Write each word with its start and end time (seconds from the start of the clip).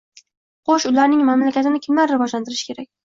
Xoʻsh, 0.69 0.87
ularning 0.91 1.21
mamlakatini 1.27 1.83
kim 1.85 2.01
rivojlantirishi 2.13 2.71
kerak? 2.73 2.89